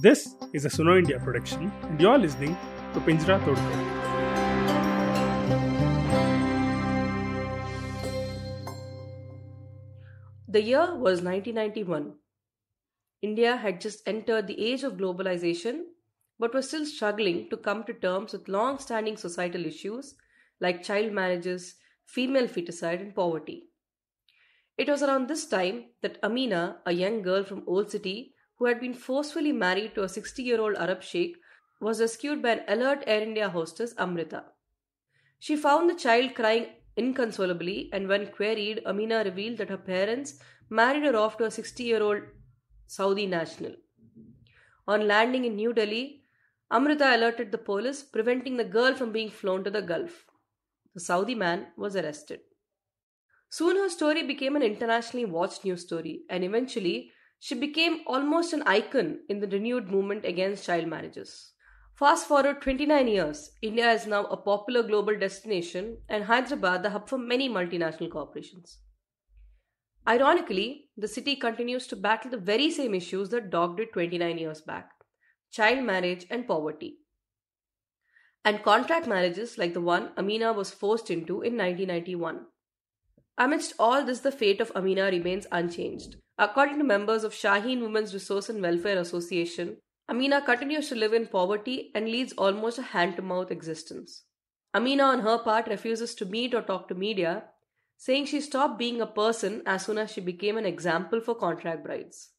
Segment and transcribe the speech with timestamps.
[0.00, 2.56] This is a Suno India production, and you're listening
[2.92, 3.94] to Pinjra Todkar.
[10.46, 12.14] The year was 1991.
[13.22, 15.84] India had just entered the age of globalization
[16.38, 20.14] but was still struggling to come to terms with long standing societal issues
[20.60, 23.68] like child marriages, female feticide, and poverty.
[24.76, 28.80] It was around this time that Amina, a young girl from Old City who had
[28.80, 31.36] been forcefully married to a 60 year old Arab sheikh,
[31.80, 34.44] was rescued by an alert Air India hostess, Amrita.
[35.38, 40.40] She found the child crying inconsolably, and when queried, Amina revealed that her parents
[40.70, 42.22] married her off to a 60 year old
[42.86, 43.74] Saudi national.
[44.86, 46.22] On landing in New Delhi,
[46.70, 50.26] Amrita alerted the police, preventing the girl from being flown to the Gulf.
[50.94, 52.40] The Saudi man was arrested.
[53.50, 57.12] Soon her story became an internationally watched news story, and eventually
[57.46, 61.52] she became almost an icon in the renewed movement against child marriages.
[61.94, 67.06] Fast forward 29 years, India is now a popular global destination and Hyderabad the hub
[67.06, 68.78] for many multinational corporations.
[70.08, 74.62] Ironically, the city continues to battle the very same issues that dogged it 29 years
[74.62, 74.92] back
[75.50, 77.00] child marriage and poverty.
[78.42, 82.46] And contract marriages like the one Amina was forced into in 1991.
[83.36, 86.16] Amidst all this, the fate of Amina remains unchanged.
[86.37, 89.77] According to members of Shaheen Women's Resource and Welfare Association,
[90.09, 94.23] Amina continues to live in poverty and leads almost a hand to mouth existence.
[94.73, 97.43] Amina, on her part, refuses to meet or talk to media,
[97.97, 101.83] saying she stopped being a person as soon as she became an example for contract
[101.83, 102.29] brides.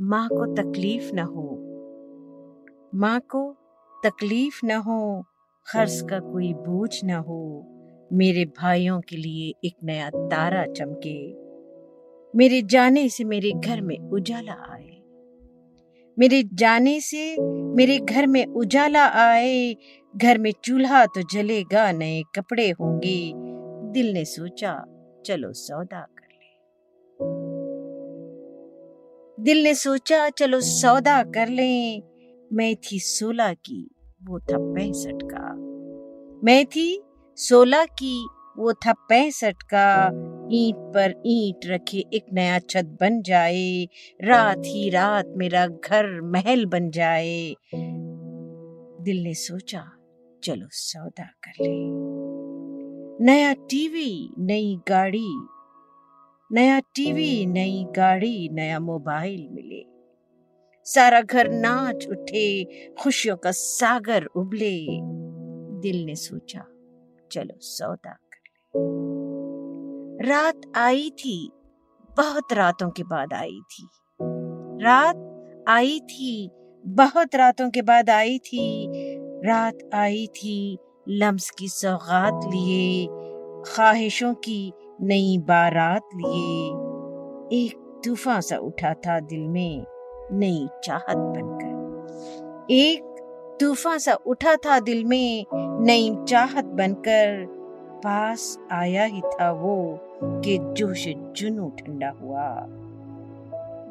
[0.00, 1.44] माँ को तकलीफ न हो
[2.94, 3.40] माँ को
[4.04, 5.24] तकलीफ न हो
[5.67, 7.69] खर्च का कोई बोझ न हो,
[8.13, 11.33] मेरे भाइयों के लिए एक नया तारा चमके।
[12.37, 14.89] मेरे जाने से मेरे घर में उजाला आए।
[16.19, 17.37] मेरे जाने से
[17.75, 19.75] मेरे घर में उजाला आए।
[20.15, 23.33] घर में चूल्हा तो जलेगा, नए कपड़े होंगे।
[23.91, 24.85] दिल ने सोचा,
[25.25, 26.53] चलो सौदा कर ले।
[29.43, 32.01] दिल ने सोचा, चलो सौदा कर लें।
[32.53, 33.89] मैं थी सोलह की,
[34.23, 35.32] वो था पैंसठ का।
[36.45, 37.01] मैं थी
[37.35, 38.27] सोलह की
[38.57, 40.05] वो था पैंसठ का
[40.51, 43.87] ईंट पर ईंट रखे एक नया छत बन जाए,
[44.23, 47.55] रात ही रात मेरा घर महल बन जाए।
[49.01, 49.91] दिल ने सोचा,
[50.43, 51.69] चलो सौदा कर ले।
[53.25, 55.29] नया टीवी, नई गाड़ी,
[56.51, 59.83] नया टीवी, नई गाड़ी, नया मोबाइल मिले।
[60.85, 62.63] सारा घर नाच उठे,
[63.01, 64.99] खुशियों का सागर उबले।
[65.83, 66.59] दिल ने सोचा,
[67.31, 71.51] चलो सौदा कर ले। रात आई थी,
[72.17, 73.89] बहुत रातों के बाद आई थी।
[74.83, 76.49] रात आई थी,
[76.85, 78.83] बहुत रातों के बाद आई थी।
[79.47, 80.77] रात आई थी,
[81.09, 83.07] लम्स की सौगात लिए,
[83.65, 86.67] ख्वाहिशों की नई बारात लिए।
[87.63, 89.85] एक तूफ़ान सा उठा था दिल में,
[90.31, 91.73] नई चाहत बनकर।
[92.71, 93.12] एक
[93.63, 95.45] तूफ़ान सा उठा था दिल में,
[95.85, 97.45] नई चाहत बनकर।
[98.03, 102.65] पास आया ही था वो कि जोश जुनू ठंडा हुआ।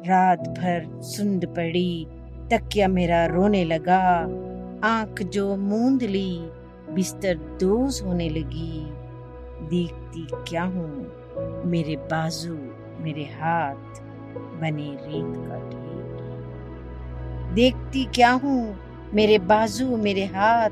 [0.07, 2.07] रात भर सुंद पड़ी,
[2.53, 4.19] तकिया मेरा रोने लगा।
[4.83, 6.39] आँख जो मूंद ली,
[6.89, 8.85] बिस्तर दोज होने लगी।
[9.69, 11.11] देखती क्या हूँ,
[11.65, 12.53] मेरे बाजू,
[13.03, 14.01] मेरे हाथ,
[14.61, 20.69] बने रेत का ढेर। देखती क्या हूँ मेरे बाजू मेरे हाथ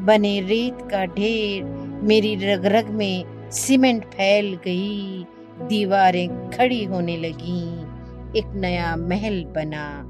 [0.00, 1.64] बने रेत का ढेर,
[2.02, 5.24] मेरी रग रग में सीमेंट फैल गई,
[5.62, 7.62] दीवारें खड़ी होने लगी,
[8.38, 10.02] एक नया महल बना,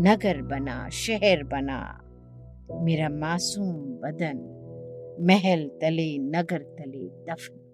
[0.00, 1.80] नगर बना, शहर बना।
[2.82, 4.42] मेरा मासूम बदन
[5.20, 7.65] महल तले, नगर तले, दफन।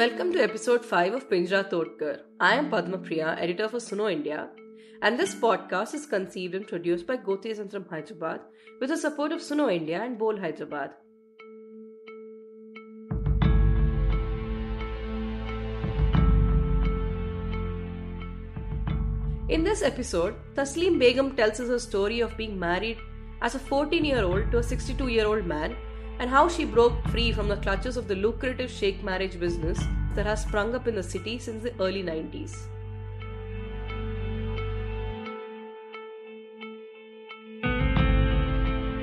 [0.00, 2.20] Welcome to episode 5 of Pinjra Todkar.
[2.40, 4.48] I am Padma Priya, editor for Suno India,
[5.02, 8.40] and this podcast is conceived and produced by Gote Santram Hyderabad
[8.80, 10.92] with the support of Suno India and Bol Hyderabad.
[19.50, 22.96] In this episode, Taslim Begum tells us her story of being married
[23.42, 25.76] as a 14 year old to a 62 year old man
[26.20, 29.78] and how she broke free from the clutches of the lucrative sheikh marriage business
[30.14, 32.56] that has sprung up in the city since the early 90s.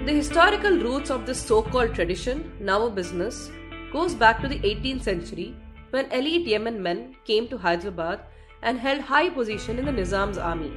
[0.05, 3.49] The historical roots of this so called tradition, now a business,
[3.91, 5.55] goes back to the 18th century
[5.89, 8.19] when elite Yemen men came to Hyderabad
[8.61, 10.71] and held high position in the Nizam's army.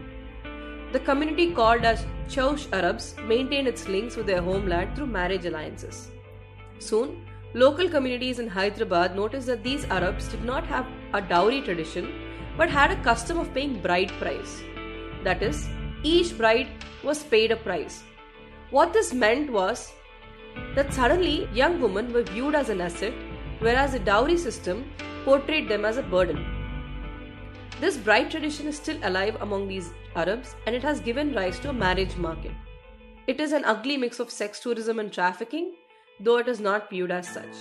[0.93, 6.09] The community called as Chaush Arabs maintained its links with their homeland through marriage alliances.
[6.81, 7.25] Soon,
[7.55, 12.12] local communities in Hyderabad noticed that these Arabs did not have a dowry tradition
[12.56, 14.61] but had a custom of paying bride price.
[15.23, 15.69] That is,
[16.03, 16.69] each bride
[17.05, 18.03] was paid a price
[18.71, 19.93] what this meant was
[20.77, 23.12] that suddenly young women were viewed as an asset,
[23.59, 24.85] whereas the dowry system
[25.25, 26.44] portrayed them as a burden.
[27.81, 31.71] This bride tradition is still alive among these Arabs and it has given rise to
[31.71, 32.53] a marriage market.
[33.26, 35.75] It is an ugly mix of sex tourism and trafficking,
[36.21, 37.57] though it is not viewed as such.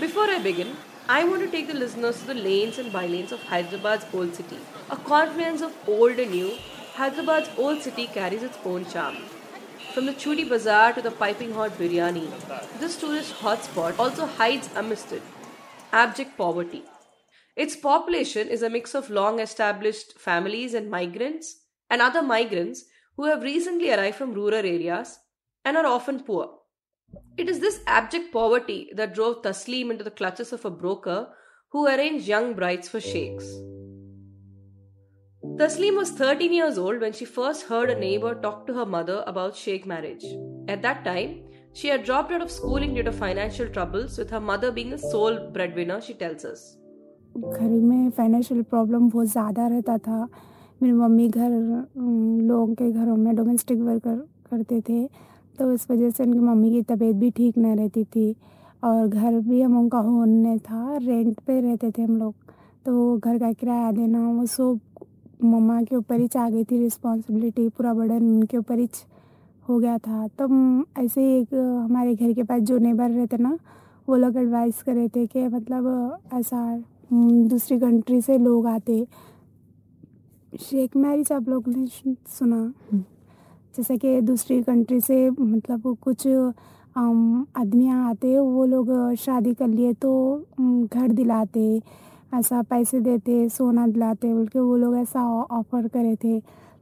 [0.00, 0.76] Before I begin,
[1.08, 4.58] I want to take the listeners to the lanes and bylanes of Hyderabad's old city.
[4.90, 6.52] A confluence of old and new,
[6.94, 9.16] Hyderabad's old city carries its own charm.
[9.94, 12.28] From the Chudi Bazaar to the piping hot biryani,
[12.78, 15.22] this tourist hotspot also hides amidst it
[15.92, 16.84] abject poverty.
[17.58, 22.84] Its population is a mix of long established families and migrants and other migrants
[23.16, 25.18] who have recently arrived from rural areas
[25.64, 26.50] and are often poor.
[27.36, 31.30] It is this abject poverty that drove Taslim into the clutches of a broker
[31.72, 33.52] who arranged young brides for sheikhs.
[35.56, 39.24] Taslim was 13 years old when she first heard a neighbor talk to her mother
[39.26, 40.24] about sheikh marriage.
[40.68, 44.40] At that time, she had dropped out of schooling due to financial troubles, with her
[44.40, 46.77] mother being the sole breadwinner, she tells us.
[47.38, 50.22] घर में financial problem बहुत ज़्यादा रहता था।
[50.80, 54.16] मेरी mummy घर लोगों के घरों में डोमेस्टिक वर्कर
[54.50, 55.06] करते थे
[55.58, 58.34] तो इस वजह से उनकी मम्मी की तबीयत भी ठीक नहीं रहती थी।
[58.82, 62.34] और घर भी हम उनका होने था रेंट पे रहते थे हम लोग।
[62.86, 64.78] तो घर का किराया देना, वो सब
[65.44, 68.88] मम्मा के ऊपर ही आ गई थी रिस्पॉन्सिबिलिटी पूरा बर्डन उनके ऊपर ही
[69.66, 70.48] हो गया था। तो
[70.98, 73.58] ऐसे ही एक हमारे घर के पास जो नेबर रहते ना,
[74.08, 79.04] वो लोग एडवाइस कर रहे थे कि मतलब ऐसा दूसरी कंट्री से लोग आते।
[80.52, 81.86] शेख मैरिज आप लोग ने
[82.28, 82.72] सुना
[83.74, 90.12] जैसे कि दूसरी कंट्री से मतलब कुछ आदमियाँ आते वो लोग शादी कर लिए तो
[90.58, 91.80] घर दिलाते
[92.34, 96.38] ऐसा पैसे देते सोना दिलाते बोल के वो लोग ऐसा ऑफ़र करे थे।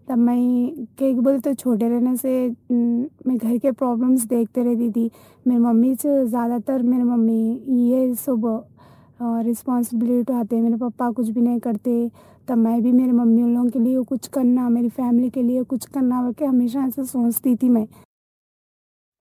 [0.08, 5.11] तब मैं केक बोल तो छोटे रहने से मैं घर के प्रॉब्लम्स देखते रहती थी
[5.46, 8.46] मेरी मम्मी से ज़्यादातर मेरी मम्मी ये सब
[9.20, 11.92] रिस्पॉन्सिबिलिटी उठाते मेरे पापा कुछ भी नहीं करते
[12.48, 15.62] तब मैं भी मेरे मम्मी उन लोगों के लिए कुछ करना मेरी फैमिली के लिए
[15.64, 17.86] कुछ करना करके हमेशा ऐसे सोचती थी मैं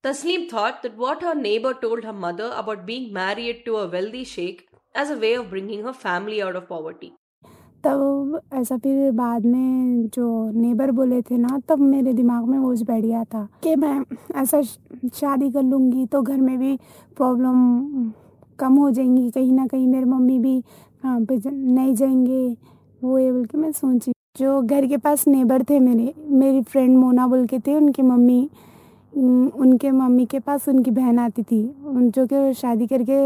[0.03, 4.23] Tasneem thought that what her neighbor told her mother about being married to a wealthy
[4.23, 4.59] sheikh
[4.95, 7.09] as a way of bringing her family out of poverty.
[7.83, 12.73] तब ऐसा फिर बाद में जो नेबर बोले थे ना तब मेरे दिमाग में वो
[12.83, 13.99] बैठ गया था कि मैं
[14.35, 16.75] ऐसा शादी कर लूँगी तो घर में भी
[17.17, 18.11] प्रॉब्लम
[18.59, 20.59] कम हो जाएँगी, कहीं ना कहीं मेरे मम्मी भी
[21.03, 22.55] कहाँ पे नहीं जाएँगे।
[23.01, 26.97] वो ये बोल के मैं सोची, जो घर के पास नेबर थे मेरे, मेरी फ्रेंड
[26.97, 28.49] मोना बोल के थे उनकी मम्मी
[29.13, 33.17] उनके मम्मी के पास उनकी बहन आती थी। जो कि शादी करके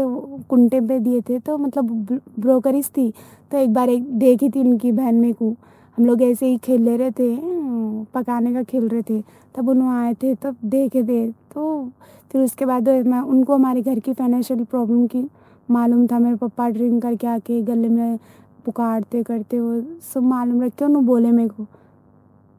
[0.48, 3.10] कुंटे पे दिए थे तो मतलब ब्रोकरिस थी।
[3.52, 5.50] तो एक बार एक देखी थी उनकी बहन में को।
[5.98, 7.36] हम लोग ऐसे ही खेल ले रहे थे
[8.14, 9.20] पकाने का खेल रहे थे।
[9.54, 11.90] तब उन्होंने आए थे, तब देखे थे। तो
[12.30, 15.28] फिर उसके बाद मैं उनको हमारे घर की फाइनेंशियल प्रॉब्लम की
[15.68, 18.18] मालूम था। मेरे पापा ड्रिंक करके आके गले में
[18.64, 21.66] पुकारते करते वो सब मालूम रखे उन्होंने बोले मेरे को,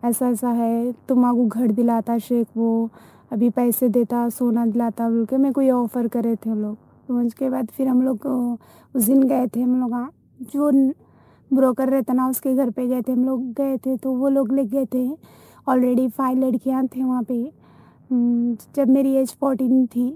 [0.04, 2.90] ऐसा ऐसा है, तुम आगू घर दिलाता शेख वो,
[3.32, 7.20] अभी पैसे देता, सोना दिलाता बोल के मेरे को ये ऑफ़र करे थे लोग। तो
[7.20, 8.26] उसके बाद फिर हम लोग
[8.96, 9.94] उस दिन गए थे हम लोग
[10.52, 10.72] जो
[11.52, 14.52] ब्रोकर रहता ना, उसके घर पे गए थे। हम लोग गए थे तो वो लोग
[14.54, 15.10] ले गए थे।
[15.68, 17.61] ऑलरेडी फाइव लड़कियाँ थे वहाँ पे।
[18.14, 20.10] जब मेरी एज फोर्टीन थी,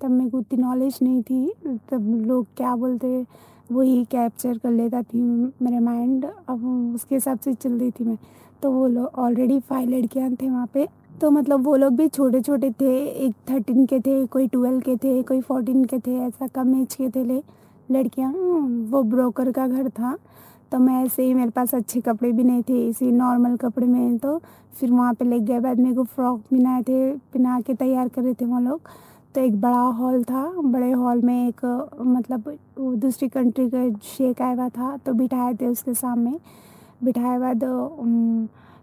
[0.00, 1.52] तब मेरे को उतनी नॉलेज नहीं थी,
[1.90, 3.24] तब लोग क्या बोलते,
[3.72, 5.20] वही कैप्चर कर लेता थी
[5.62, 8.18] मेरे माइंड अब उसके हिसाब से चल रही थी मैं।
[8.62, 10.86] तो वो लोग ऑलरेडी फाइव लड़कियाँ थे वहाँ पे।
[11.20, 14.96] तो मतलब वो लोग भी छोटे छोटे थे, एक थर्टीन के थे, कोई ट्वेल्व के
[14.96, 17.42] थे, कोई फोर्टीन के थे, ऐसा कम एज के थे ले,
[17.90, 20.16] लड़कियाँ। वो ब्रोकर का घर था।
[20.72, 24.18] तो मैं ऐसे ही मेरे पास अच्छे कपड़े भी नहीं थे इसी नॉर्मल कपड़े में
[24.18, 24.38] तो
[24.72, 28.22] फिर वहाँ पे ले गए। बाद मेरे को फ्रॉक पहनाए थे, पहना के तैयार कर
[28.22, 28.80] रहे थे वो लोग।
[29.34, 31.64] तो एक बड़ा हॉल था, बड़े हॉल में एक
[32.00, 36.38] मतलब दूसरी कंट्री का शेख आया हुआ था तो बिठाए थे उसके सामने।
[37.04, 37.64] बिठाए बाद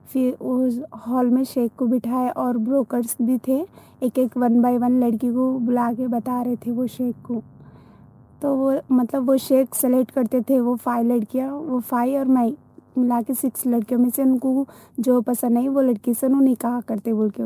[0.10, 3.60] फिर उस हॉल में शेख को बिठाए और ब्रोकर्स भी थे।
[4.04, 7.42] एक एक वन बाय वन लड़की को बुला के बता रहे थे वो शेख को।
[8.42, 12.52] तो वो मतलब वो शेख सेलेक्ट करते थे, वो फाइव लड़कियाँ, वो फाइव और मैं
[12.98, 14.66] मिला के सिक्स लड़कियों में से उनको
[15.00, 17.44] जो पसंद आई, वो लड़की से उन्होंने कहा करते बोल के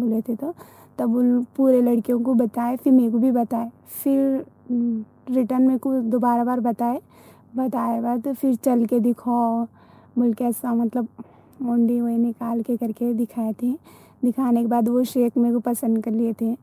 [0.00, 0.54] बोले थे तो।
[0.98, 3.70] तब उन पूरे लड़कियों को बताए, फिर मेरे को भी बताए,
[4.02, 4.44] फिर
[5.30, 7.00] रिटर्न मेरे को दोबारा बार बताए
[7.56, 9.64] बताए बाद तो फिर चल के दिखाओ,
[10.18, 11.08] बोल के ऐसा मतलब
[11.62, 13.72] मुंडी वही निकाल के करके दिखाए थे।
[14.22, 16.54] दिखाने के बाद वो शेख मेरे को पसंद कर लिए थे।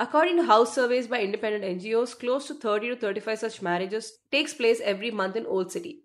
[0.00, 4.54] According to house surveys by independent NGOs, close to 30 to 35 such marriages takes
[4.54, 6.02] place every month in Old City.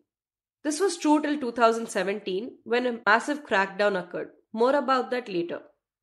[0.63, 4.31] This was true till 2017 when a massive crackdown occurred.
[4.51, 5.61] More about that later.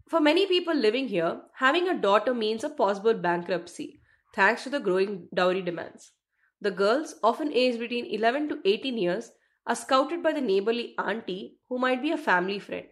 [0.08, 4.00] For many people living here, having a daughter means a possible bankruptcy,
[4.34, 6.12] thanks to the growing dowry demands.
[6.60, 9.32] The girls, often aged between 11 to 18 years,
[9.66, 12.86] are scouted by the neighborly auntie who might be a family friend.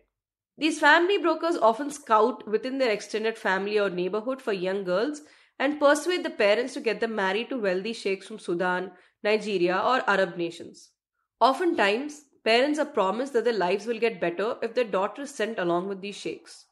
[0.59, 5.23] These family brokers often scout within their extended family or neighborhood for young girls
[5.57, 8.91] and persuade the parents to get them married to wealthy sheikhs from Sudan,
[9.23, 10.91] Nigeria, or Arab nations.
[11.41, 15.61] Oftentimes, parents are promised that their lives will get better if their daughter is sent
[15.61, 16.67] along with these sheikhs.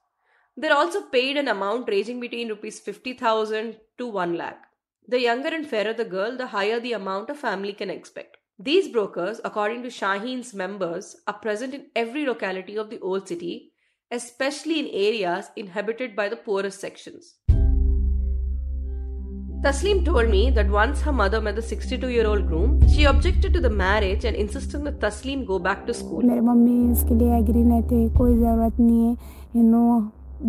[0.57, 4.64] They're also paid an amount ranging between rupees 50,000 to 1 lakh.
[5.07, 8.38] The younger and fairer the girl, the higher the amount a family can expect.
[8.59, 13.75] These brokers, according to Shaheen's members, are present in every locality of the old city,
[14.11, 17.35] especially in areas inhabited by the poorest sections.
[19.65, 23.53] Taslim told me that once her mother met the 62 year old groom, she objected
[23.55, 26.23] to the marriage and insisted that Taslim go back to school.
[26.23, 29.17] मेरे mummy इसके लिए agree नहीं थे कोई ज़रूरत नहीं है
[29.57, 30.01] you know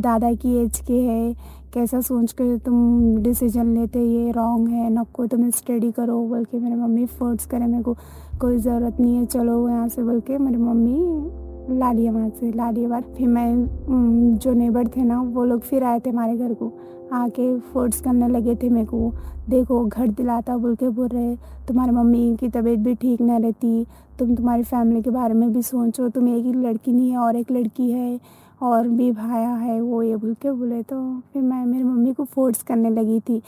[0.05, 1.33] दादा की एज के है
[1.73, 6.59] कैसा सोच कर तुम डिसीज़न लेते ये रॉन्ग है नको तुम स्टडी करो बोल के
[6.59, 7.93] मेरी मम्मी फोर्स करे मेरे को
[8.41, 11.36] कोई ज़रूरत नहीं है चलो यहाँ से बोल के मेरी मम्मी
[11.69, 15.99] ला वहाँ से। ला बाद फिर मैं जो नेबर थे ना, वो लोग फिर आए
[15.99, 16.71] थे हमारे घर को।
[17.13, 19.11] आके फोर्स करने लगे थे मेरे को।
[19.49, 21.35] देखो, घर दिलाता बोल के बोल रहे,
[21.67, 23.85] तुम्हारी मम्मी की तबीयत भी ठीक ना रहती।
[24.19, 27.35] तुम तुम्हारी फैमिली के बारे में भी सोचो। तुम एक ही लड़की नहीं है और
[27.35, 28.19] एक लड़की है,
[28.61, 30.97] और भी भाया है, वो ये बोल के बोले तो
[31.33, 33.41] फिर मैं मेरी मम्मी को फोर्स करने लगी थी।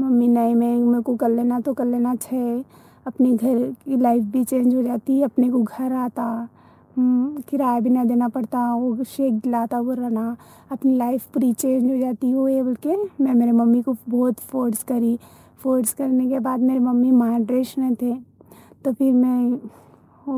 [0.00, 2.62] मम्मी, नहीं, मैं, मेरे को कर लेना तो कर लेना, छः।
[3.06, 6.48] अपने घर की लाइफ भी चेंज हो जाती, अपने को घर आता।
[6.96, 10.36] किराया भी ना देना पड़ता, वो शेक दिलाता वो रहना,
[10.72, 14.40] अपनी लाइफ पूरी चेंज हो जाती, वो ये बोल के मैं मेरे मम्मी को बहुत
[14.42, 15.18] फोर्स करी।
[15.62, 18.14] फोर्स करने के बाद मेरे मम्मी महाड्रेश में थे
[18.84, 19.58] तो फिर मैं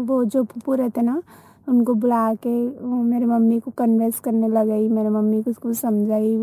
[0.07, 1.21] वो जो पुप्पू रहते ना,
[1.69, 2.51] उनको बुला के
[2.87, 6.37] मेरे मम्मी को कन्वेंस करने लगाई, मेरे मम्मी को उसको समझाई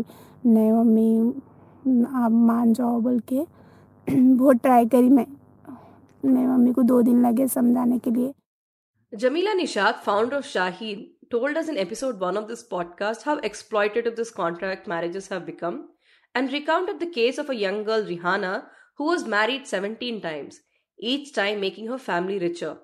[0.46, 1.32] नहीं मम्मी,
[2.14, 3.44] आप मान जाओ बोल के
[4.10, 5.26] बहुत ट्राई करी मैं,
[6.22, 8.32] मेरी मम्मी को दो दिन लगे समझाने के लिए।
[9.15, 14.15] Jamila Nishad, founder of Shaheen, told us in episode 1 of this podcast how exploitative
[14.15, 15.89] these contract marriages have become
[16.35, 18.65] and recounted the case of a young girl, Rihanna,
[18.97, 20.59] who was married 17 times,
[20.99, 22.77] each time making her family richer.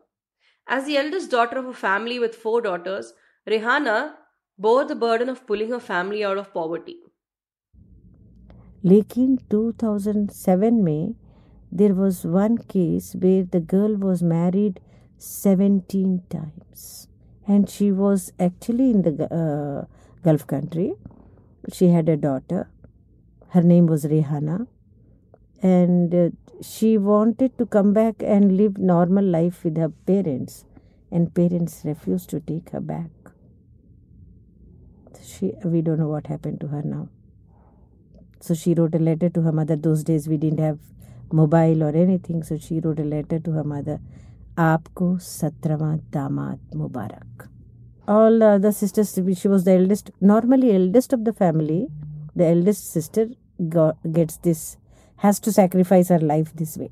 [0.68, 3.14] As the eldest daughter of a family with four daughters,
[3.48, 4.16] Rihanna
[4.58, 6.98] bore the burden of pulling her family out of poverty.
[8.86, 11.16] लेकिन 2007 में
[11.72, 14.80] there was one case where the girl was married
[15.21, 17.09] 17 times.
[17.47, 19.85] And she was actually in the uh,
[20.25, 20.95] Gulf country.
[21.73, 22.71] She had a daughter.
[23.51, 24.67] Her name was Rihanna.
[25.63, 26.31] And uh,
[26.63, 30.65] she wanted to come back and live normal life with her parents.
[31.11, 33.11] And parents refused to take her back.
[35.23, 37.09] She we don't know what happened to her now.
[38.41, 39.77] So she wrote a letter to her mother.
[39.77, 40.79] Those days we didn't have
[41.31, 42.43] mobile or anything.
[42.43, 44.01] So she wrote a letter to her mother
[44.58, 47.50] आपको सत्रहवा दामाद मुबारक
[48.14, 51.78] all the other sisters she was the eldest normally eldest of the family
[52.36, 53.24] the eldest sister
[53.76, 54.78] got, gets this
[55.18, 56.92] has to sacrifice her life this way.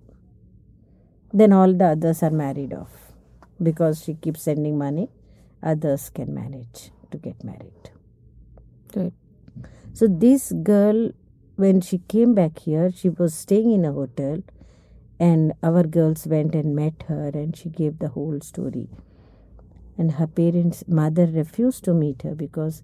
[1.33, 3.13] Then all the others are married off
[3.61, 5.09] because she keeps sending money.
[5.61, 7.91] Others can manage to get married.
[8.93, 9.13] Good.
[9.93, 11.11] So this girl,
[11.55, 14.43] when she came back here, she was staying in a hotel,
[15.19, 18.89] and our girls went and met her, and she gave the whole story.
[19.97, 22.81] And her parents' mother refused to meet her because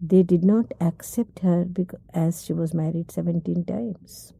[0.00, 4.32] they did not accept her because, as she was married 17 times.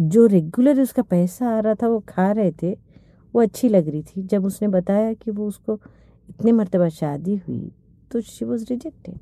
[0.00, 2.72] जो regular उसका पैसा आ रहा था वो खा रहे थे
[3.34, 5.78] वो अच्छी लग रही थी जब उसने बताया कि वो उसको
[6.30, 7.70] इतने मरतबा शादी हुई
[8.12, 9.18] तो she was rejected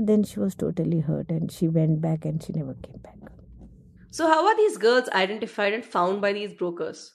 [0.00, 3.16] then she was totally hurt and she went back and she never came back.
[4.10, 7.14] So, how are these girls identified and found by these brokers?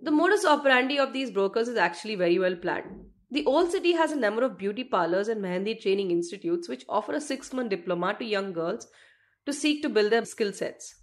[0.00, 3.06] The modus operandi of these brokers is actually very well planned.
[3.30, 7.12] The old city has a number of beauty parlors and mehendi training institutes which offer
[7.12, 8.86] a six month diploma to young girls
[9.46, 10.94] to seek to build their skill sets.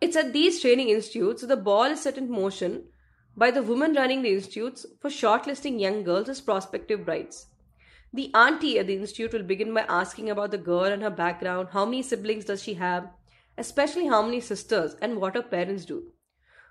[0.00, 2.84] It's at these training institutes that the ball is set in motion
[3.36, 7.46] by the women running the institutes for shortlisting young girls as prospective brides.
[8.16, 11.70] The auntie at the institute will begin by asking about the girl and her background,
[11.72, 13.10] how many siblings does she have,
[13.58, 16.12] especially how many sisters, and what her parents do.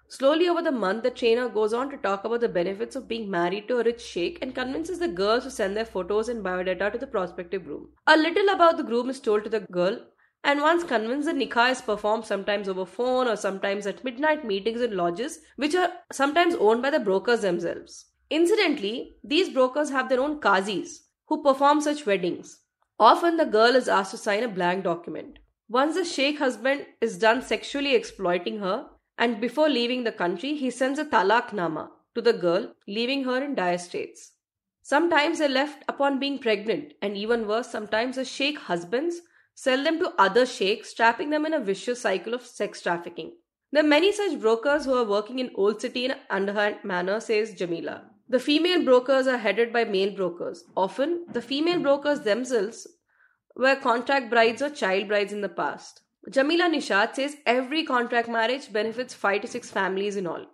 [0.07, 3.29] Slowly over the month, the trainer goes on to talk about the benefits of being
[3.29, 6.93] married to a rich sheikh and convinces the girls to send their photos and biodata
[6.93, 7.89] to the prospective groom.
[8.07, 9.99] A little about the groom is told to the girl,
[10.45, 14.79] and once convinced, the nikah is performed sometimes over phone or sometimes at midnight meetings
[14.79, 18.05] in lodges, which are sometimes owned by the brokers themselves.
[18.29, 22.59] Incidentally, these brokers have their own qazis who perform such weddings.
[22.99, 25.39] Often, the girl is asked to sign a blank document.
[25.69, 28.85] Once the sheikh husband is done sexually exploiting her,
[29.17, 33.43] and before leaving the country, he sends a talak nama to the girl, leaving her
[33.43, 34.33] in dire straits.
[34.81, 39.21] Sometimes they're left upon being pregnant, and even worse, sometimes the sheikh husbands
[39.55, 43.31] sell them to other sheikhs, trapping them in a vicious cycle of sex trafficking.
[43.71, 47.19] There are many such brokers who are working in Old City in an underhand manner,
[47.19, 48.03] says Jamila.
[48.33, 50.63] The female brokers are headed by male brokers.
[50.75, 52.87] Often, the female brokers themselves
[53.55, 56.01] were contract brides or child brides in the past.
[56.31, 60.47] Jamila Nishad says every contract marriage benefits 5 to 6 families in all.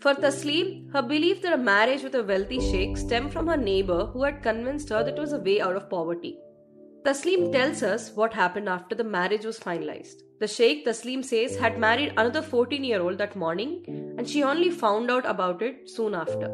[0.00, 4.06] For Taslim, her belief that a marriage with a wealthy sheikh stemmed from her neighbor
[4.06, 6.38] who had convinced her that it was a way out of poverty.
[7.08, 10.16] Taslim tells us what happened after the marriage was finalized.
[10.40, 13.70] The sheikh, Taslim says, had married another 14 year old that morning
[14.18, 16.50] and she only found out about it soon after.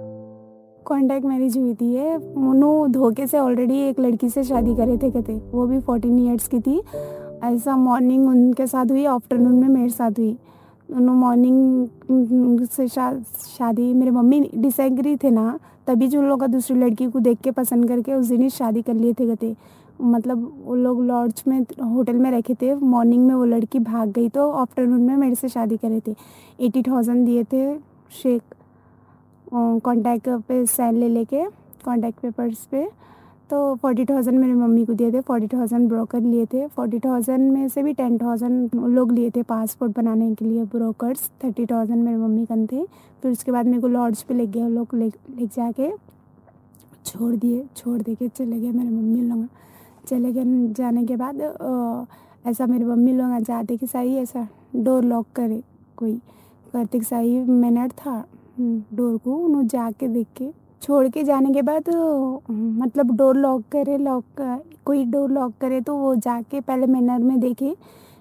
[0.87, 5.11] Contact marriage हुई थी है उन्होंने धोखे से already एक लड़की से शादी करे थे
[5.11, 6.78] कहते वो भी फोर्टीन ईयर्स की थी
[7.52, 10.36] ऐसा मॉर्निंग उनके साथ हुई आफ्टरनून में मेरे साथ हुई
[10.90, 13.12] उन्होंने मॉर्निंग से शा,
[13.58, 17.88] शादी मेरे मम्मी डिसएग्री थे ना तभी जो लोग दूसरी लड़की को देख के पसंद
[17.88, 19.56] करके उस दिन ही शादी कर लिए थे कहते
[20.04, 24.28] मतलब वो लोग लॉड्ज में, होटल में रखे थे। मॉर्निंग में वो लड़की भाग गई
[24.28, 26.14] तो आफ्टरनून में मेरे से शादी करे थे।
[26.60, 27.76] एटी थाउज़ेंड दिए थे
[28.12, 28.43] शेख
[29.47, 31.45] कॉन्टैक्ट पे साइन ले लेके
[31.84, 32.88] कॉन्टैक्ट पेपर्स पे।
[33.50, 37.50] तो फोर्टी थाउज़ेंड मेरी मम्मी को दिए थे, फोर्टी थाउज़ेंड ब्रोकर लिए थे। फोर्टी थाउज़ेंड
[37.52, 42.02] में से भी टेन थाउज़ेंड लोग लिए थे पासपोर्ट बनाने के लिए ब्रोकर्स थर्टी थाउज़ेंड
[42.04, 42.84] मेरी मम्मी कन थे।
[43.23, 45.90] फिर उसके बाद मेरे को लॉड्ज पे ले गए लोग ले ले जाके,
[47.06, 49.47] छोड़ दिए, छोड़ दे के चले गए मेरे मम्मी लोग।
[50.06, 51.40] चले गए, जाने के बाद
[52.47, 55.62] ऐसा मेरी मम्मी लोग जाते कि सही ऐसा डोर लॉक करे
[55.97, 56.17] कोई।
[56.73, 58.25] करते कि सही मिनट था
[58.60, 60.50] डोर को उन्होंने जाके देख। के
[60.82, 61.88] छोड़ के जाने के बाद
[62.50, 64.40] मतलब डोर लॉक करे लॉक
[64.86, 67.75] कोई डोर लॉक करे तो वो जाके पहले मैनर में देखे।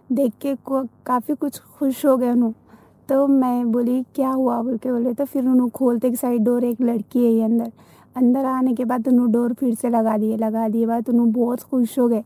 [0.10, 2.62] देख के काफ़ी कुछ खुश हो गए उन्होंने
[3.10, 4.62] तो मैं बोली, क्या हुआ?
[4.62, 7.72] बोल के बोले तो फिर उन्होंने खोलते कि साइड डोर एक लड़की है अंदर।
[8.16, 11.64] अंदर आने के बाद उन्होंने डोर फिर से लगा दिए लगा दिए, बाद उन्होंने बहुत
[11.64, 12.24] खुश हो गए।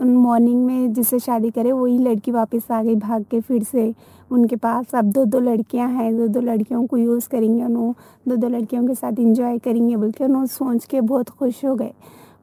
[0.00, 3.92] मॉर्निंग में जिससे शादी करे, वही लड़की वापस आ गई भाग के फिर से।
[4.30, 7.94] उनके पास अब दो दो लड़कियाँ हैं दो दो लड़कियों को यूज़ करेंगे उन्होंने
[8.28, 11.74] दो दो लड़कियों के साथ इंजॉय करेंगे बोल के उन्होंने सोच के बहुत खुश हो
[11.74, 11.92] गए।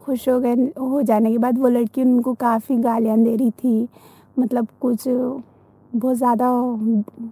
[0.06, 3.88] खुश हो गए, हो जाने के बाद वो लड़की उनको काफ़ी गालियाँ दे रही थी।
[4.38, 6.50] मतलब कुछ बहुत ज़्यादा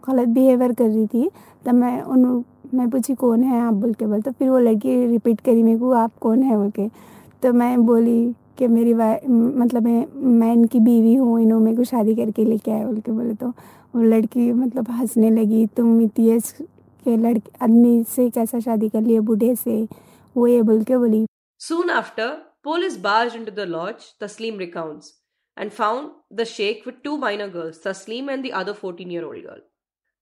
[0.07, 1.29] गलत बिहेवियर कर रही थी।
[1.65, 2.43] तब मैं उन
[2.73, 3.73] मैं पूछी कौन है आप?
[3.73, 6.55] बोल के बोल तो फिर वो लड़की रिपीट करी मेरे को आप कौन है?
[6.57, 6.87] बोल के
[7.43, 10.05] तो मैं बोली कि मेरी वा मतलब मैं
[10.39, 13.47] मैं इनकी बीवी हूँ इन्होंने मेरे को शादी करके लेके आए बोल के बोले तो।
[13.95, 16.51] वो लड़की मतलब हंसने लगी तुम इतिहास
[17.05, 19.87] के लड़के आदमी से कैसा शादी कर लिए बूढ़े से?
[20.37, 21.25] वो ये बोल के बोली।
[21.59, 22.29] सुन after
[22.63, 25.01] police barge into the lodge Tasleem recount
[25.57, 26.05] and found
[26.37, 29.59] the sheikh with two minor girls, Taslim and the other 14-year-old girl.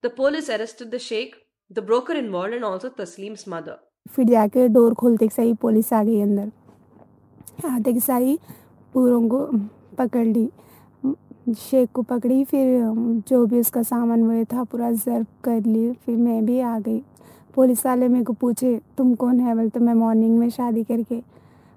[0.04, 1.38] The police arrested the sheikh
[1.74, 3.78] the broker involved, and also Taslim's mother.
[4.10, 6.52] फिर जाके door खोलते सही police आ गई अंदर।
[7.68, 8.38] आते की सारी
[8.94, 9.40] पूरों को
[9.98, 10.50] पकड़ ली
[11.58, 12.82] शेख को पकड़ी फिर
[13.28, 17.00] जो भी उसका सामान वो था पूरा जर्ब कर ली फिर मैं भी आ गई।
[17.56, 19.56] पुलिस वाले मेरे को पूछे तुम कौन है?
[19.56, 21.22] बोल तो मैं मॉर्निंग में शादी करके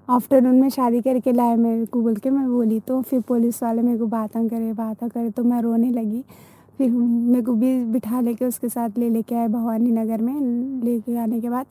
[0.07, 3.81] आफ्टरनून में शादी करके लाए मेरे को बोल के मैं बोली। तो फिर पुलिस वाले
[3.81, 6.23] मेरे को बातें करे बातें करे तो मैं रोने लगी।
[6.77, 10.39] फिर मेरे को भी बिठा लेके उसके साथ ले लेके आए भवानी नगर में,
[10.83, 11.65] लेके आने के बाद।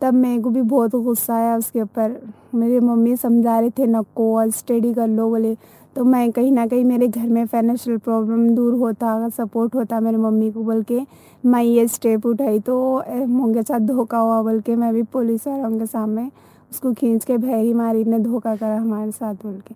[0.00, 2.20] तब मेरे को भी बहुत गुस्सा आया उसके ऊपर।
[2.54, 5.56] मेरी मम्मी समझा रहे थे नको और स्टडी कर लो, बोले।
[5.96, 10.16] तो मैं कहीं ना कहीं मेरे घर में फाइनेंशियल प्रॉब्लम दूर होता सपोर्ट होता मेरी
[10.16, 11.00] मम्मी को बोल के।
[11.44, 15.78] मैं ये स्टेप उठाई तो उनके साथ धोखा हुआ बोल के मैं भी पुलिस वालों
[15.78, 16.30] के सामने
[16.70, 19.74] उसको खींच के भैरी मारी ने धोखा करा हमारे साथ, बोल के।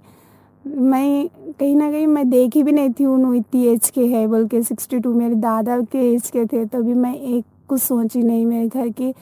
[0.65, 4.47] मैं कहीं ना कहीं मैं देखी भी नहीं थी उन्होंने इतनी एज के है बोल
[4.49, 8.45] के सिक्सटी टू मेरे दादा के एज के थे, तभी मैं एक कुछ सोची नहीं
[8.47, 9.13] मेरे घर के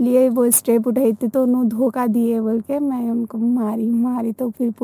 [0.00, 4.32] लिए वो स्टेप उठाई थी तो उन्होंने धोखा दिए बोल के मैं उनको मारी मारी
[4.32, 4.74] तो फिर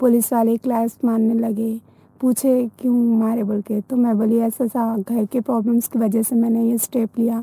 [0.00, 1.80] पुलिस वाले क्लास मारने लगे,
[2.20, 6.22] पूछे क्यों मारे बोल के तो मैं बोली ऐसा सा घर के प्रॉब्लम्स की वजह
[6.22, 7.42] से मैंने ये स्टेप लिया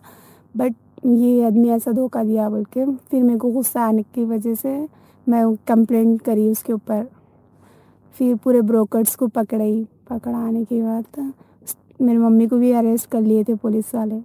[0.56, 4.56] बट ये आदमी ऐसा धोखा दिया बोल के फिर मेरे को गुस्सा आने की वजह
[4.56, 4.78] से
[5.28, 7.08] मैं कंप्लेंट करी उसके ऊपर।
[8.18, 11.34] फिर पूरे ब्रोकर्स को पकड़ाई पकड़ाने के बाद
[12.02, 14.22] मेरी मम्मी को भी अरेस्ट कर लिए थे पुलिस वाले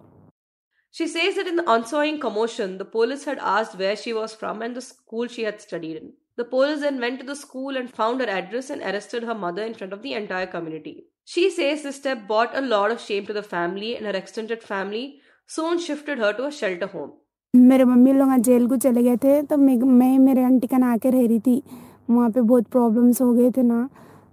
[0.95, 4.61] She says that in the ensuing commotion, the police had asked where she was from
[4.63, 6.13] and the school she had studied in.
[6.39, 9.65] The police then went to the school and found her address and arrested her mother
[9.65, 10.95] in front of the entire community.
[11.25, 14.63] She says this step brought a lot of shame to the family and her extended
[14.63, 15.05] family
[15.49, 17.13] soon shifted her to a shelter home.
[17.55, 21.11] मेरे mummy लोग jail को चले गए थे तो मैं मेरे aunty का ना के
[21.11, 21.63] रह रही थी
[22.11, 23.89] वहाँ पे बहुत प्रॉब्लम्स हो गए थे ना।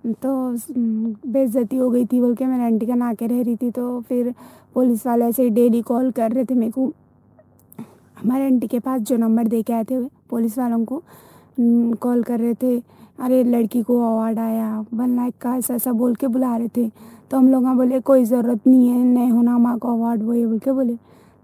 [0.06, 0.32] तो
[1.28, 4.00] बेइज्जती हो गई थी बोल के मेरे आंटी का ना के रह रही थी तो
[4.02, 4.34] फिर
[4.74, 6.92] पुलिस वाले ऐसे ही डेली कॉल कर रहे थे मेरे को।
[8.18, 11.02] हमारे आंटी के पास जो नंबर दे के आए थे पुलिस वालों को
[12.02, 12.78] कॉल कर रहे थे,
[13.20, 16.90] अरे, लड़की को अवार्ड आया वन लाख का ऐसा ऐसा बोल के बुला रहे थे।
[17.32, 20.46] तो हम लोग बोले, कोई ज़रूरत नहीं है नहीं होना माँ को अवार्ड वो ये
[20.48, 20.98] बोल के बोले।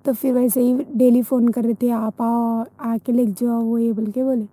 [0.05, 3.77] तो फिर वैसे ही डेली फ़ोन कर रहे थे, आप आओ, आके लिख जाओ, वो
[3.77, 4.45] ये बोल के बोले।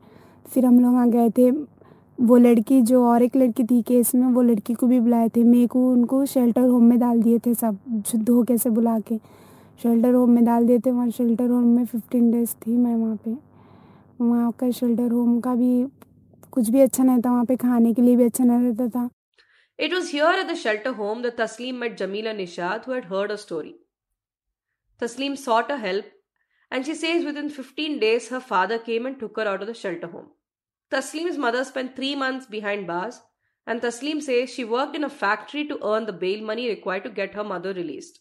[0.49, 1.51] फिर हम लोग वहाँ गए थे।
[2.21, 5.43] वो लड़की जो और एक लड़की थी केस में वो लड़की को भी बुलाए थे।
[5.45, 7.79] मेरे को उनको शेल्टर होम में डाल दिए थे सब
[8.17, 9.19] धोखे से बुला के।
[9.83, 13.17] शेल्टर होम में डाल दिए थे वहाँ। शेल्टर होम में फिफ्टीन डेज़ थी मैं वहाँ
[13.25, 13.37] पे।
[14.21, 15.87] वहाँ का शेल्टर होम का भी
[16.51, 19.09] कुछ भी अच्छा नहीं था। वहाँ पे खाने के लिए भी अच्छा नहीं रहता था।
[19.79, 23.31] It was here at the shelter home that Taslim met Jamila Nishad, who had heard
[23.31, 23.75] her story.
[25.03, 25.79] Taslim sought her
[26.75, 29.75] and she says within 15 days her father came and took her out of the
[29.81, 30.31] shelter home.
[30.91, 33.21] Taslim's mother spent three months behind bars,
[33.65, 37.11] and Taslim says she worked in a factory to earn the bail money required to
[37.11, 38.19] get her mother released.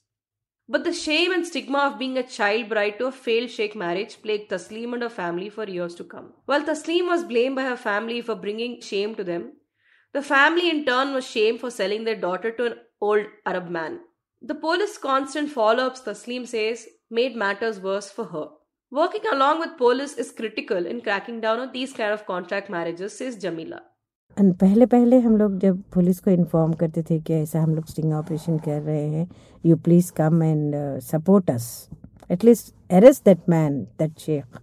[0.70, 4.22] But the shame and stigma of being a child bride to a failed Sheikh marriage
[4.22, 6.34] plagued Taslim and her family for years to come.
[6.46, 9.54] While Taslim was blamed by her family for bringing shame to them,
[10.13, 14.02] the family in turn was shamed for selling their daughter to an old Arab man.
[14.44, 18.46] The police constant follow ups, Taslim says, made matters worse for her.
[18.92, 23.16] Working along with police is critical in cracking down on these kind of contract marriages,
[23.16, 23.81] says Jamila.
[24.37, 28.12] पहले पहले हम लोग जब police को inform करते थे कि ऐसा हम लोग स्टिंग
[28.14, 29.27] ऑपरेशन कर रहे हैं
[29.64, 31.66] you please come and support us
[32.31, 34.61] at least arrest that man that Sheikh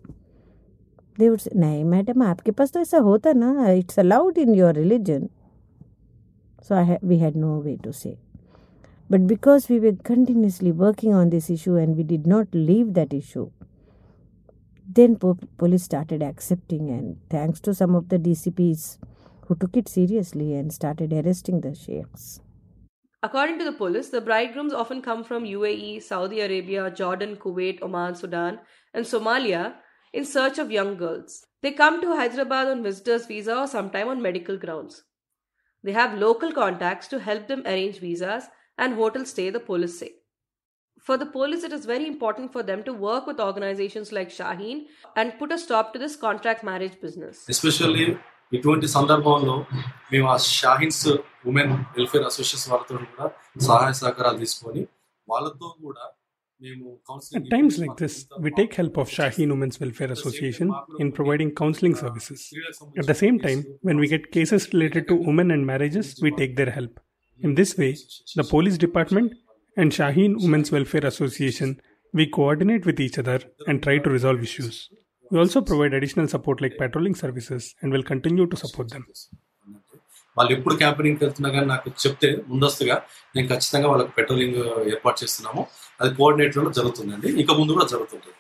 [1.18, 5.28] they would नहीं मैडम आपके पास तो ऐसा होता ना it's allowed in your religion
[6.68, 8.18] so I we had no way to say
[9.11, 13.13] but because we were continuously working on this issue and we did not leave that
[13.13, 13.51] issue,
[14.89, 18.99] then po- police started accepting and thanks to some of the DCPs
[19.47, 22.41] who took it seriously and started arresting the sheikhs.
[23.21, 28.15] According to the police, the bridegrooms often come from UAE, Saudi Arabia, Jordan, Kuwait, Oman,
[28.15, 28.61] Sudan,
[28.95, 29.75] and Somalia
[30.13, 31.45] in search of young girls.
[31.63, 35.03] They come to Hyderabad on visitors' visa or sometime on medical grounds.
[35.83, 38.45] They have local contacts to help them arrange visas
[38.78, 40.12] and hotel stay, the police say
[41.08, 44.78] for the police, it is very important for them to work with organizations like Shaheen
[45.16, 47.36] and put a stop to this contract marriage business.
[47.56, 48.08] Especially
[48.56, 49.54] ఇటువంటి సందర్భంలో
[50.12, 51.06] మేము ఆ షాహిన్స్
[51.50, 53.26] women welfare association వాళ్ళతో కూడా
[53.68, 54.84] సహాయ సహకారాలు తీసుకొని
[55.28, 56.06] వాళ్ళతో కూడా
[57.38, 60.68] At times like this, we take help of Shaheen Women's Welfare Association
[61.02, 62.40] in providing counseling services.
[63.02, 66.54] At the same time, when we get cases related to women and marriages, we take
[66.60, 66.94] their help.
[67.41, 67.97] In this way,
[68.37, 69.35] the police department
[69.77, 71.81] and Shaheen Women's Welfare Association,
[72.15, 74.91] we coordinate with each other and try to resolve issues.
[75.31, 79.05] We also provide additional support like patrolling services and will continue to support them.
[80.37, 82.97] వాళ్ళు ఎప్పుడు క్యాంపెయినింగ్కి వెళ్తున్నా కానీ నాకు చెప్తే ముందస్తుగా
[83.37, 84.59] నేను ఖచ్చితంగా వాళ్ళకి పెట్రోలింగ్
[84.93, 85.63] ఏర్పాటు చేస్తున్నాము
[86.03, 88.37] అది కోఆర్డినేటర్లో జరుగుతుందండి ఇక ముందు కూడా జరుగుతుంటుంది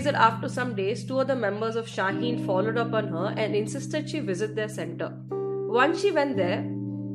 [0.00, 3.54] says that after some days, two other members of Shaheen followed up on her and
[3.54, 5.12] insisted she visit their center.
[5.68, 6.64] Once she went there,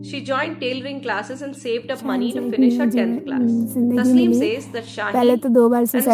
[0.06, 3.54] she joined tailoring classes and saved up money to finish her 10th class.
[4.00, 4.86] Taslim says that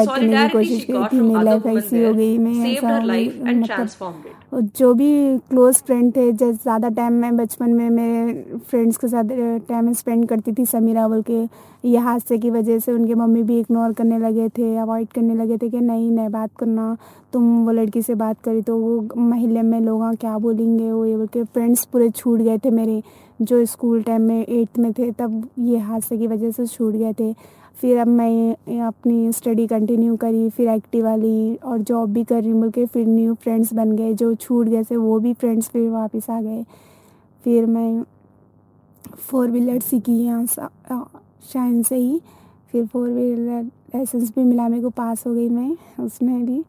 [0.07, 3.67] करने की कोशिश की थी मेरी life ऐसी हो गई मैं saved her life and
[3.67, 4.37] transformed it.
[4.77, 5.11] जो भी
[5.49, 9.29] क्लोज फ्रेंड थे जैसे ज़्यादा टाइम मैं बचपन में मेरे फ्रेंड्स के साथ
[9.67, 11.43] टाइम स्पेंड करती थी समीरा बोल के
[11.83, 15.57] ये हादसे की वजह से उनके मम्मी भी इग्नोर करने लगे थे अवॉइड करने लगे
[15.57, 16.95] थे कि नहीं नहीं बात करना
[17.33, 21.15] तुम वो लड़की से बात करी तो वो महिला में लोग क्या बोलेंगे वो ये
[21.17, 23.01] बोल के फ्रेंड्स पूरे छूट गए थे मेरे
[23.41, 27.13] जो स्कूल टाइम में एट्थ में थे, तब ये हादसे की वजह से छूट गए
[27.19, 27.33] थे।
[27.81, 32.53] फिर अब मैं अपनी स्टडी कंटिन्यू करी, फिर एक्टिव वाली और जॉब भी कर रही
[32.53, 35.89] बोल के फिर न्यू फ्रेंड्स बन गए, जो छूट गए थे, वो भी फ्रेंड्स फिर
[35.89, 36.63] वापस आ गए।
[37.43, 38.03] फिर मैं
[39.19, 40.45] फोर व्हीलर सीखी यहाँ
[41.43, 42.19] शाइन से ही।
[42.71, 43.63] फिर फोर व्हीलर
[43.95, 46.63] लाइसेंस भी मिला मेरे को पास हो गई मैं उसमें भी।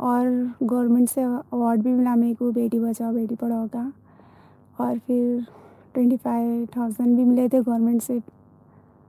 [0.00, 0.26] और
[0.62, 3.92] गवर्नमेंट से अवार्ड भी मिला मेरे को, बेटी बचाओ, बेटी पढ़ाओ का।
[4.80, 5.46] और फिर
[5.94, 8.22] 25000 we government se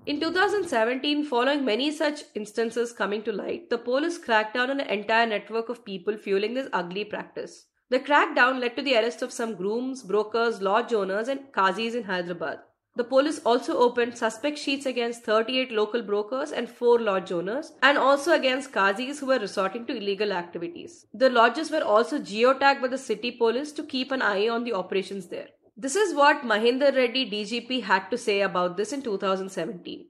[0.07, 4.87] in 2017, following many such instances coming to light, the police cracked down on an
[4.87, 7.67] entire network of people fueling this ugly practice.
[7.91, 12.05] The crackdown led to the arrest of some grooms, brokers, lodge owners, and qazis in
[12.05, 12.61] Hyderabad.
[12.95, 17.99] The police also opened suspect sheets against 38 local brokers and 4 lodge owners, and
[17.99, 21.05] also against qazis who were resorting to illegal activities.
[21.13, 24.73] The lodges were also geotagged by the city police to keep an eye on the
[24.73, 25.49] operations there.
[25.83, 30.01] This is what Mahinder Reddy DGP had to say about this in 2017.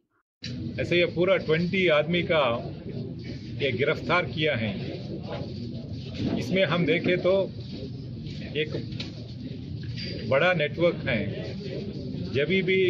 [0.79, 2.41] ऐसे ये पूरा 20 आदमी का
[3.61, 4.71] ये गिरफ़्तार किया है।
[6.39, 7.33] इसमें हम देखें तो
[8.63, 8.75] एक
[10.29, 11.19] बड़ा नेटवर्क है।
[12.33, 12.81] जब भी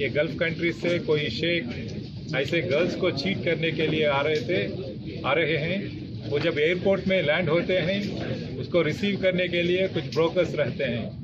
[0.00, 4.40] ये गल्फ कंट्री से कोई शेख ऐसे गर्ल्स को चीट करने के लिए आ रहे
[4.48, 9.62] थे, आ रहे हैं। वो जब एयरपोर्ट में लैंड होते हैं, उसको रिसीव करने के
[9.62, 11.17] लिए कुछ ब्रोकर्स रहते हैं।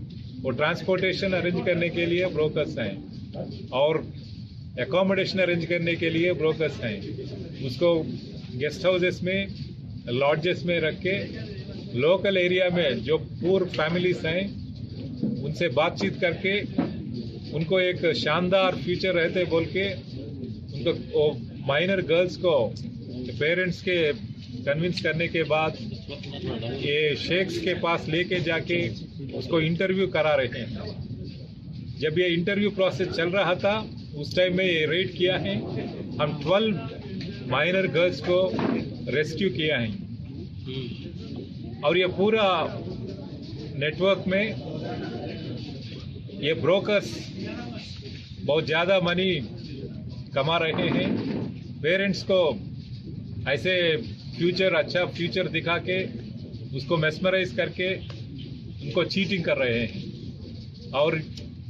[0.45, 3.99] वो ट्रांसपोर्टेशन अरेंज करने के लिए ब्रोकर्स हैं। और
[4.81, 6.97] एकोमोडेशन अरेंज करने के लिए ब्रोकर्स हैं।
[7.67, 7.95] उसको
[8.59, 9.49] गेस्ट हाउसेस में
[10.09, 11.17] लॉजेस में रख के
[11.99, 14.43] लोकल एरिया में जो पूर फैमिलीज़ हैं,
[15.45, 16.61] उनसे बातचीत करके,
[17.53, 21.31] उनको एक शानदार फ्यूचर रहते बोल के, उनको
[21.67, 22.75] माइनर गर्ल्स को
[23.39, 25.77] पेरेंट्स के कन्विंस करने के बाद,
[26.81, 28.89] ये शेख्स के पास लेके जाके
[29.35, 30.69] उसको इंटरव्यू करा रहे हैं।
[32.01, 33.75] जब ये इंटरव्यू प्रोसेस चल रहा था,
[34.17, 35.55] उस टाइम में ये रेड किया है।
[36.19, 38.39] हम 12 माइनर गर्ल्स को
[39.13, 39.91] रेस्क्यू किया है।
[41.85, 42.45] और ये पूरा
[43.79, 44.45] नेटवर्क में
[46.43, 47.11] ये ब्रोकर्स
[48.45, 49.33] बहुत ज़्यादा मनी
[50.35, 51.09] कमा रहे हैं।
[51.83, 52.41] पेरेंट्स को
[53.51, 53.75] ऐसे
[54.37, 56.03] फ्यूचर अच्छा फ्यूचर दिखा के
[56.77, 57.89] उसको मेस्मराइज करके
[58.85, 61.21] उनको चीटिंग कर रहे हैं। और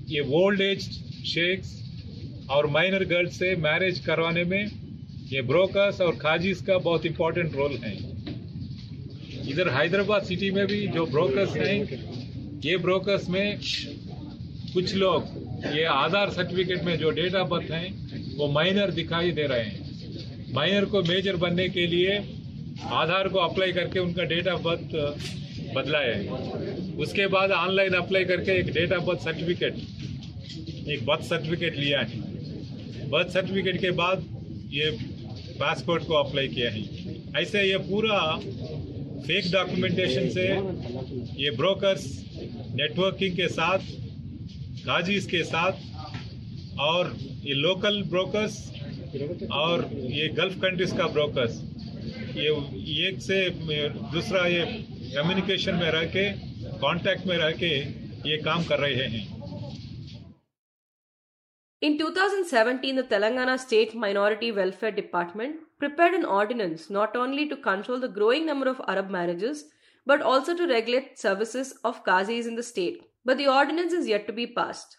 [0.09, 0.81] ये ओल्ड एज
[1.27, 1.71] शेख्स
[2.51, 4.65] और माइनर गर्ल्स से मैरिज करवाने में
[5.33, 7.93] ये ब्रोकर्स और खाजिस का बहुत इंपॉर्टेंट रोल है।
[9.51, 11.79] इधर हैदराबाद सिटी में भी जो ब्रोकर्स हैं,
[12.65, 13.59] ये ब्रोकर्स में
[14.75, 15.43] कुछ लोग
[15.77, 20.53] ये आधार सर्टिफिकेट में जो डेट ऑफ़ बर्थ हैं, वो माइनर दिखाई दे रहे हैं।
[20.55, 22.17] माइनर को मेजर बनने के लिए
[22.93, 24.95] आधार को अप्लाई करके उनका डेट ऑफ़ बर्थ
[25.75, 29.75] बदला है। उसके बाद ऑनलाइन अप्लाई करके एक डेट ऑफ़ बर्थ सर्टिफिकेट
[30.89, 34.25] एक बर्थ सर्टिफिकेट लिया है। बर्थ सर्टिफिकेट के बाद
[34.73, 34.91] ये
[35.61, 36.83] पासपोर्ट को अप्लाई किया है।
[37.43, 38.19] ऐसे ये पूरा
[39.27, 40.47] फेक डॉक्यूमेंटेशन से
[41.43, 42.05] ये ब्रोकर्स
[42.75, 43.79] नेटवर्किंग के साथ,
[44.87, 45.73] गाजीज के साथ
[46.81, 48.57] और ये लोकल ब्रोकर्स
[49.53, 51.61] और ये गल्फ कंट्रीज़ का ब्रोकर्स
[52.37, 53.39] ये एक से
[54.13, 54.65] दूसरा ये
[55.15, 56.29] कम्युनिकेशन में रह के
[56.82, 57.74] कांटेक्ट में रह के
[58.30, 59.28] ये काम कर रहे हैं
[61.82, 68.02] In 2017, the Telangana State Minority Welfare Department prepared an ordinance not only to control
[68.02, 69.64] the growing number of Arab marriages,
[70.06, 73.06] but also to regulate services of Qazis in the state.
[73.24, 74.98] But the ordinance is yet to be passed.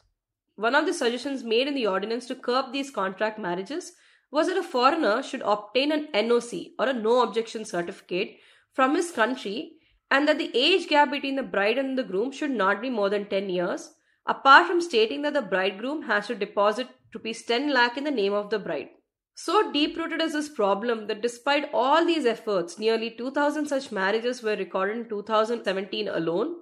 [0.56, 3.92] One of the suggestions made in the ordinance to curb these contract marriages
[4.30, 8.38] was that a foreigner should obtain an NOC or a no objection certificate
[8.72, 9.72] from his country
[10.11, 13.09] and that the age gap between the bride and the groom should not be more
[13.09, 13.93] than 10 years,
[14.25, 18.33] apart from stating that the bridegroom has to deposit rupees 10 lakh in the name
[18.33, 18.89] of the bride.
[19.35, 24.41] So deep rooted is this problem that despite all these efforts, nearly 2000 such marriages
[24.41, 26.55] were recorded in 2017 alone,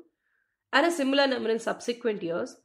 [0.72, 2.56] and a similar number in subsequent years,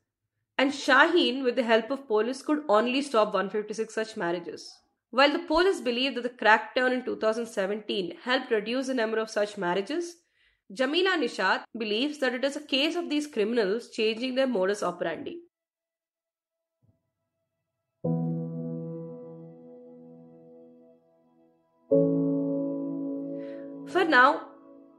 [0.56, 4.68] and Shaheen, with the help of police, could only stop 156 such marriages.
[5.10, 9.56] While the police believe that the crackdown in 2017 helped reduce the number of such
[9.56, 10.16] marriages,
[10.70, 15.38] Jamila Nishat believes that it is a case of these criminals changing their modus operandi.
[23.86, 24.42] For now,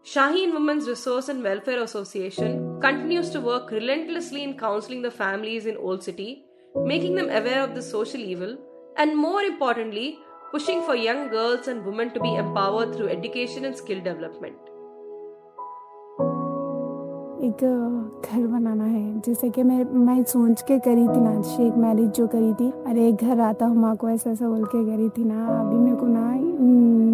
[0.03, 5.77] Shaheen Women's Resource and Welfare Association continues to work relentlessly in counseling the families in
[5.77, 8.57] Old City, making them aware of the social evil,
[8.97, 10.17] and more importantly,
[10.49, 14.57] pushing for young girls and women to be empowered through education and skill development.
[17.39, 17.61] एक
[18.25, 22.25] घर बनाना है। जैसे कि मैं मैं सोच के करी थी ना शेख मैरिज जो
[22.27, 25.23] करी थी, अरे एक घर आता हूँ, माँ को ऐसा ऐसा बोल के करी थी
[25.23, 26.27] ना, अभी मेरे को ना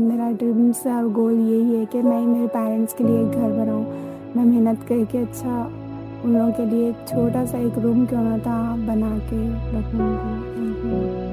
[0.07, 3.85] मेरा ड्रीम्स और गोल यही है कि मैं मेरे पेरेंट्स के लिए एक घर बनाऊँ।
[4.35, 5.63] मैं मेहनत करके अच्छा
[6.25, 9.45] उन लोगों के लिए एक छोटा सा एक रूम क्यों ना था बना के
[9.77, 11.24] रखूँगा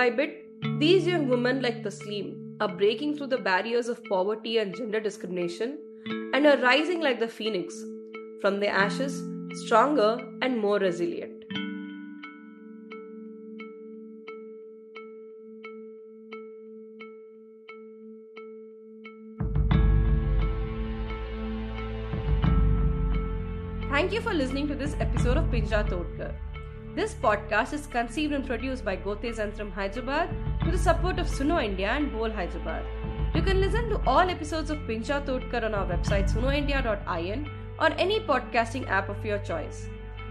[0.00, 0.36] by bit,
[0.80, 5.78] these young women like Taslim are breaking through the barriers of poverty and gender discrimination
[6.32, 7.74] and are rising like the phoenix
[8.40, 9.20] from the ashes,
[9.64, 11.44] stronger and more resilient.
[23.90, 26.32] Thank you for listening to this episode of Pinja Todkar.
[26.92, 30.28] This podcast is conceived and produced by Gote Zantram Hyderabad
[30.64, 32.84] with the support of Suno India and Bol Hyderabad.
[33.32, 37.48] You can listen to all episodes of Pincha Todkar on our website sunoindia.in
[37.78, 39.86] or any podcasting app of your choice.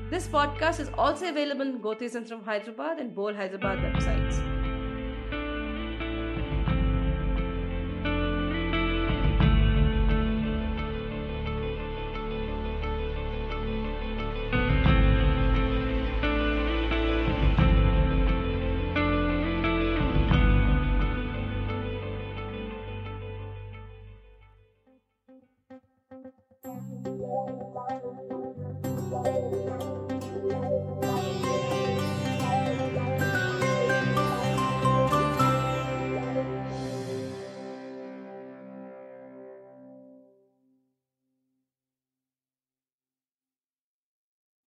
[0.09, 4.58] This podcast is also available in Gote Zantram Hyderabad and Bol Hyderabad websites.